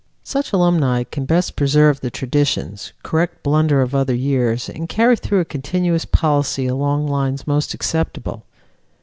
Such 0.23 0.51
alumni 0.51 1.03
can 1.03 1.25
best 1.25 1.55
preserve 1.55 2.01
the 2.01 2.09
traditions, 2.09 2.91
correct 3.03 3.43
blunders 3.43 3.83
of 3.83 3.93
other 3.93 4.15
years, 4.15 4.67
and 4.67 4.89
carry 4.89 5.15
through 5.15 5.41
a 5.41 5.45
continuous 5.45 6.05
policy 6.05 6.65
along 6.65 7.05
lines 7.05 7.45
most 7.45 7.75
acceptable. 7.75 8.43